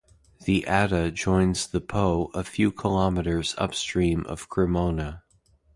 The 0.45 0.65
Adda 0.67 1.11
joins 1.11 1.67
the 1.67 1.79
Po 1.79 2.31
a 2.33 2.43
few 2.43 2.71
kilometres 2.71 3.53
upstream 3.59 4.25
of 4.25 4.49
Cremona. 4.49 5.21